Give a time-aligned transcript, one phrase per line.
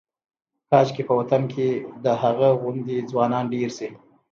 [0.69, 1.67] کاشکې په وطن کې
[2.03, 3.89] د هغه غوندې ځوانان ډېر شي.